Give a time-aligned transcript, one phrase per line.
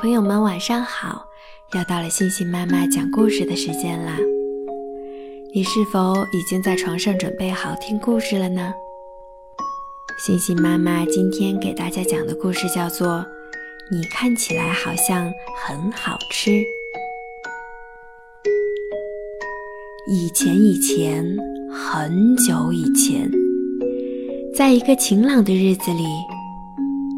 [0.00, 1.26] 朋友们晚上好，
[1.74, 4.16] 又到了星星妈妈讲故事的时间啦。
[5.52, 8.72] 你是否已经在床上准备好听故事了呢？
[10.24, 13.08] 星星妈妈今天给大家讲的故事叫做
[13.90, 15.28] 《你看起来好像
[15.66, 16.50] 很好吃》。
[20.08, 21.36] 以前，以前，
[21.72, 23.28] 很久以前，
[24.54, 26.04] 在一个晴朗的日子里，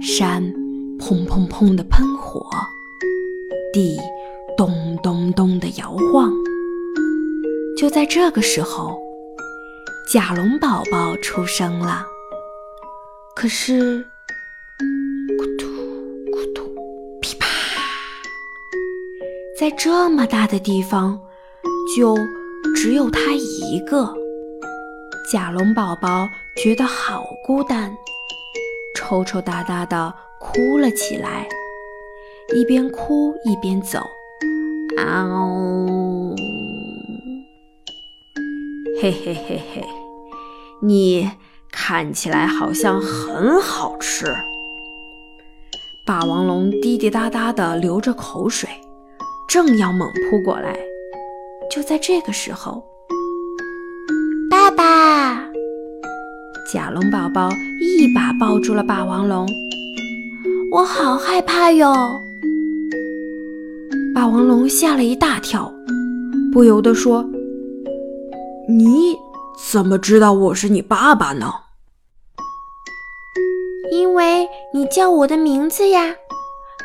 [0.00, 0.44] 山
[0.98, 2.44] 砰砰砰的喷火，
[3.72, 3.98] 地
[4.56, 6.32] 咚咚咚的摇晃。
[7.78, 8.98] 就在这个时候，
[10.12, 12.04] 甲龙宝宝出生了。
[13.34, 14.04] 可是，
[15.38, 15.66] 咕嘟
[16.32, 16.62] 咕嘟，
[17.20, 17.46] 噼啪，
[19.58, 21.20] 在这么大的地方，
[21.96, 22.16] 就
[22.74, 24.12] 只有他一个。
[25.30, 26.26] 甲龙宝宝
[26.56, 27.94] 觉得好孤单，
[28.96, 30.12] 抽抽搭搭的
[30.52, 31.46] 哭了起来，
[32.54, 34.00] 一边哭一边走。
[34.96, 36.34] 嗷！
[39.00, 39.84] 嘿嘿嘿嘿，
[40.82, 41.30] 你。
[41.70, 44.26] 看起来好像很好吃。
[46.04, 48.68] 霸王龙滴滴答答地流着口水，
[49.48, 50.76] 正要猛扑过来。
[51.70, 52.82] 就在这个时候，
[54.50, 55.48] 爸爸，
[56.72, 57.48] 甲龙宝宝
[57.80, 59.46] 一把抱住了霸王龙。
[60.70, 62.20] 我好害怕哟！
[64.14, 65.72] 霸王龙吓了一大跳，
[66.52, 67.24] 不由得说
[68.68, 69.16] ：“你。”
[69.70, 71.52] 怎么知道我是你爸爸呢？
[73.90, 76.14] 因为你叫我的名字呀，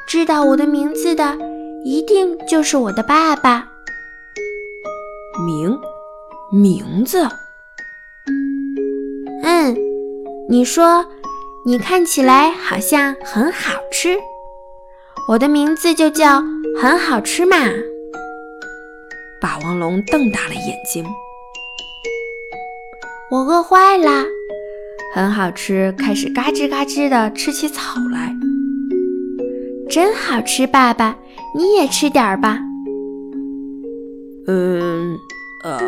[0.08, 1.38] 知道我的名字的
[1.86, 3.67] 一定就是我的爸爸。
[5.45, 5.78] 名，
[6.52, 7.28] 名字。
[9.44, 9.78] 嗯，
[10.50, 11.06] 你说
[11.66, 14.17] 你看起来好像很好吃，
[15.30, 16.43] 我的名字就叫
[16.77, 17.55] 很好吃嘛。
[19.42, 21.05] 霸王龙瞪大了眼睛。
[23.32, 24.26] 我饿坏了，
[25.15, 28.36] 很好吃，开始嘎吱嘎吱的吃起草来，
[29.89, 30.67] 真好吃！
[30.67, 31.17] 爸爸，
[31.55, 32.60] 你也吃点儿吧。
[34.48, 35.17] 嗯，
[35.64, 35.80] 呃，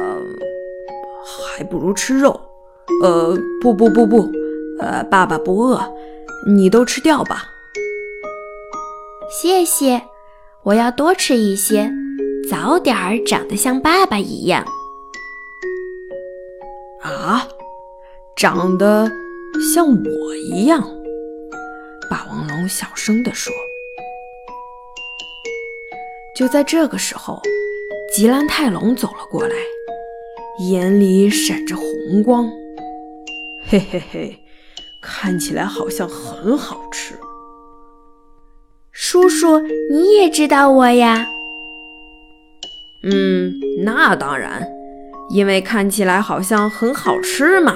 [1.25, 2.39] 还不如吃肉。
[3.03, 4.31] 呃，不不不不，
[4.79, 5.81] 呃，爸爸不饿，
[6.47, 7.43] 你都吃掉吧。
[9.29, 10.01] 谢谢，
[10.63, 11.91] 我要多吃一些，
[12.49, 14.65] 早点儿长得像爸爸一样。
[17.01, 17.47] 啊，
[18.35, 19.11] 长得
[19.73, 20.81] 像我一样，
[22.09, 23.53] 霸王龙小声地说。
[26.35, 27.41] 就在这个时候，
[28.13, 29.55] 吉兰泰龙走了过来，
[30.69, 32.49] 眼里闪着红光。
[33.67, 34.37] 嘿嘿嘿，
[35.05, 37.13] 看起来好像很好吃。
[38.91, 39.59] 叔叔，
[39.91, 41.27] 你也知道我呀？
[43.03, 44.67] 嗯，那当然。
[45.29, 47.75] 因为看起来好像很好吃嘛。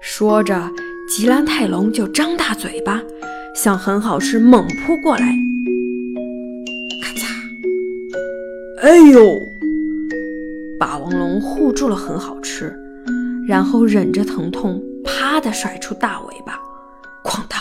[0.00, 0.70] 说着，
[1.08, 3.00] 吉兰泰龙就张大嘴巴，
[3.54, 5.26] 向很好吃猛扑过来。
[7.02, 7.26] 咔嚓！
[8.82, 9.40] 哎呦！
[10.78, 12.74] 霸王龙护住了很好吃，
[13.48, 16.58] 然后忍着疼痛，啪的甩出大尾巴，
[17.22, 17.60] 哐当！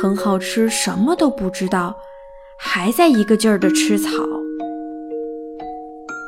[0.00, 1.96] 很好吃，什么都不知道，
[2.58, 4.10] 还在一个劲儿的吃草。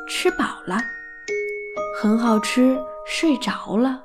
[0.09, 0.79] 吃饱了，
[2.01, 4.03] 很好吃，睡着了，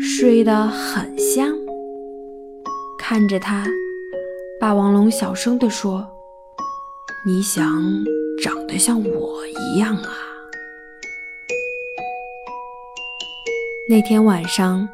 [0.00, 1.52] 睡得很香。
[2.98, 3.66] 看着他，
[4.58, 6.08] 霸王龙小声地说
[7.26, 7.64] ：“你想
[8.42, 10.10] 长得像我一样啊？”
[13.86, 14.88] 那天晚上，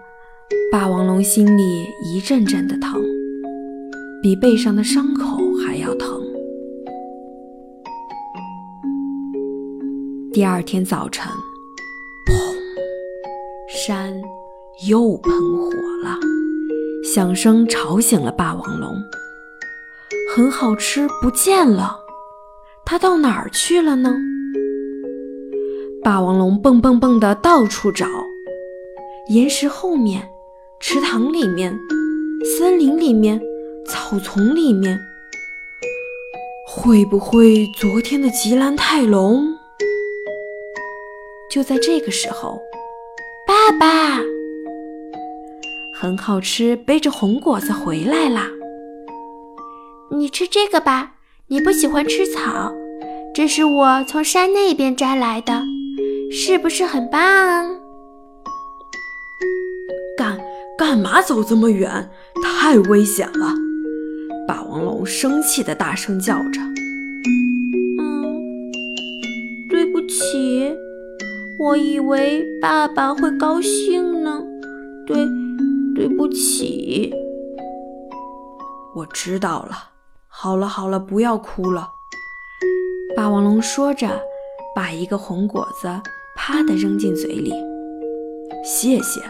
[0.73, 3.01] 霸王龙心里一阵阵的疼，
[4.21, 6.21] 比背上的伤口还要疼。
[10.33, 11.25] 第二天早晨，
[12.27, 12.35] 砰！
[13.69, 14.13] 山
[14.89, 15.71] 又喷火
[16.03, 16.19] 了，
[17.05, 18.93] 响声吵醒了霸王龙。
[20.35, 21.97] 很好吃不见了，
[22.85, 24.17] 它到哪儿去了呢？
[26.03, 28.07] 霸王龙蹦蹦蹦的到处找，
[29.31, 30.29] 岩石后面、
[30.81, 31.73] 池塘里面、
[32.59, 33.41] 森林里面、
[33.87, 34.99] 草丛里面，
[36.67, 39.47] 会不会昨天的吉兰泰龙？
[41.49, 42.61] 就在这个时候，
[43.47, 44.21] 爸爸
[45.95, 48.49] 很好吃，背着红果子回来啦。
[50.11, 51.13] 你吃这个吧，
[51.47, 52.75] 你不喜欢吃草，
[53.33, 55.63] 这是我从山那边摘来的，
[56.33, 57.80] 是不是很棒？
[60.91, 62.11] 干嘛走这么远？
[62.43, 63.55] 太危险了！
[64.49, 66.61] 霸王龙生气的大声叫着。
[68.01, 68.35] 嗯，
[69.71, 70.75] 对不起，
[71.61, 74.43] 我以为爸爸会高兴呢。
[75.07, 75.29] 对，
[75.95, 77.15] 对不起。
[78.97, 79.91] 我知道了。
[80.27, 81.89] 好了好了，不要哭了。
[83.17, 84.21] 霸王龙说着，
[84.75, 85.89] 把一个红果子
[86.35, 87.55] 啪的扔进嘴里。
[88.65, 89.21] 谢谢，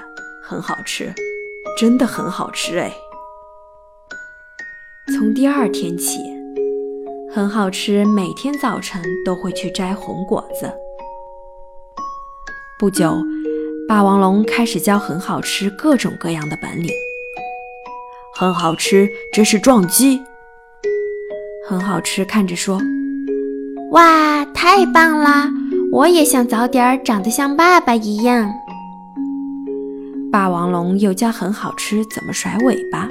[0.43, 1.13] 很好吃，
[1.81, 2.93] 真的很好吃哎。
[5.17, 6.19] 从第二天起，
[7.33, 10.71] 很好吃，每天早晨都会去摘红果子。
[12.79, 13.17] 不久，
[13.89, 16.91] 霸王龙开始教很好吃各种各样的本领。
[18.39, 20.21] 很好吃，这是撞击。
[21.67, 22.79] 很好吃，看着说
[23.93, 25.49] ：“哇，太棒啦！
[25.91, 28.53] 我也想早点长得像爸爸一样。”
[30.33, 33.09] 霸王龙又教很好吃怎么甩尾巴。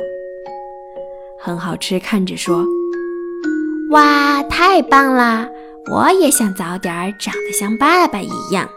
[1.42, 2.63] 很好吃，看着说
[3.92, 5.48] ：“哇，太棒啦！
[5.92, 8.69] 我也想早点长得像爸爸一样。”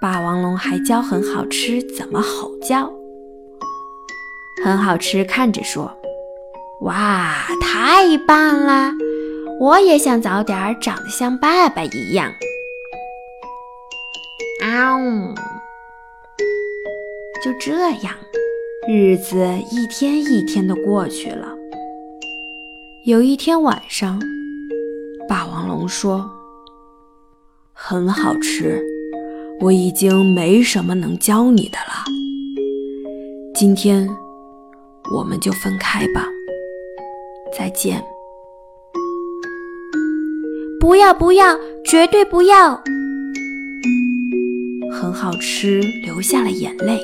[0.00, 2.90] 霸王龙还教很好吃怎么吼叫。
[4.64, 5.94] 很好吃，看着说。
[6.82, 8.92] 哇，太棒啦！
[9.60, 12.30] 我也想早点长得像爸爸一样。
[14.62, 15.34] 啊呜！
[17.46, 18.12] 就这样，
[18.88, 19.36] 日子
[19.70, 21.46] 一天一天的过去了。
[23.04, 24.20] 有一天晚上，
[25.28, 26.28] 霸王龙说
[27.72, 28.84] ：“很好吃，
[29.60, 32.04] 我已经没什么能教你的了。
[33.54, 34.08] 今天，
[35.14, 36.26] 我们就分开吧。”
[37.56, 38.04] 再见！
[40.80, 42.82] 不要不要，绝对不要！
[44.90, 47.00] 很好吃，流下了眼泪。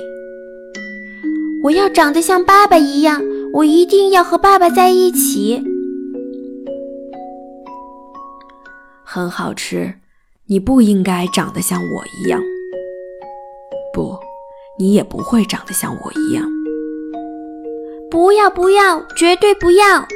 [1.62, 3.22] 我要长得像爸爸一样，
[3.52, 5.62] 我一定要和爸爸在一起。
[9.04, 9.94] 很好吃，
[10.46, 12.40] 你不应该长得像我一样。
[13.94, 14.18] 不，
[14.78, 16.44] 你也不会长得像我一样。
[18.10, 20.06] 不要不要，绝对不要！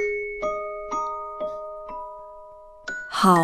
[3.08, 3.37] 好，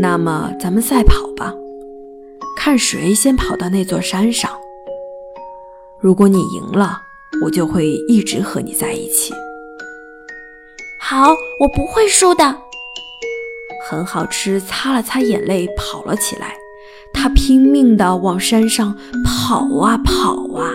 [0.00, 1.54] 那么咱们赛跑吧，
[2.56, 4.50] 看谁先跑到那座山上。
[6.00, 7.00] 如果你赢了，
[7.42, 9.32] 我就会一直和你在一起。
[11.00, 12.56] 好，我不会输的。
[13.88, 16.54] 很好吃，擦了擦眼泪，跑了起来。
[17.12, 20.70] 他拼命地往山上跑啊跑啊。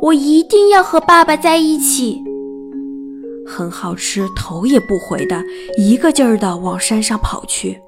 [0.00, 2.22] 我一定要和爸爸在一起。
[3.46, 5.42] 很好吃，头也不回的
[5.78, 7.80] 一个劲儿的往山上跑去。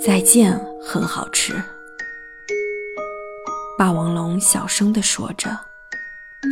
[0.00, 1.54] 再见，很好吃。
[3.76, 5.50] 霸王龙小声地说着，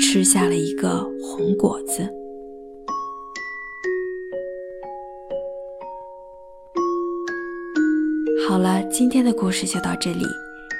[0.00, 2.12] 吃下了一个红果子。
[8.48, 10.24] 好了，今天的故事就到这里。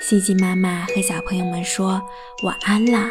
[0.01, 2.03] 星星妈妈和小朋友们说
[2.45, 3.09] 晚安啦。